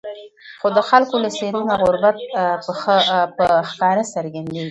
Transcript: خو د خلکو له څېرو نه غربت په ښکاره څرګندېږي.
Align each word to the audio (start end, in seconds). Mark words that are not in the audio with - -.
خو 0.61 0.67
د 0.77 0.79
خلکو 0.89 1.15
له 1.23 1.29
څېرو 1.37 1.61
نه 1.69 1.75
غربت 1.81 2.17
په 3.37 3.47
ښکاره 3.69 4.03
څرګندېږي. 4.13 4.59